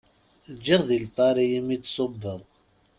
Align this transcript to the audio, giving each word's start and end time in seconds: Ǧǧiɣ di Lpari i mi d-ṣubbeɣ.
Ǧǧiɣ 0.55 0.81
di 0.87 0.97
Lpari 1.05 1.45
i 1.57 1.59
mi 1.67 1.75
d-ṣubbeɣ. 1.81 2.39